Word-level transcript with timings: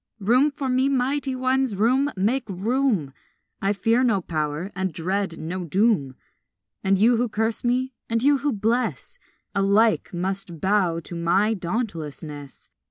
Room 0.17 0.49
for 0.49 0.67
me, 0.67 0.89
mighty 0.89 1.35
ones, 1.35 1.75
room, 1.75 2.09
make 2.15 2.49
room! 2.49 3.13
I 3.61 3.71
fear 3.71 4.01
no 4.03 4.19
power 4.19 4.71
and 4.75 4.91
dread 4.91 5.37
no 5.37 5.63
doom; 5.63 6.15
And 6.83 6.97
you 6.97 7.17
who 7.17 7.29
curse 7.29 7.63
me 7.63 7.93
and 8.09 8.23
you 8.23 8.39
who 8.39 8.51
bless 8.51 9.19
Alike 9.53 10.11
must 10.11 10.59
bow 10.59 11.01
to 11.01 11.15
my 11.15 11.53
dauntlessness. 11.53 12.71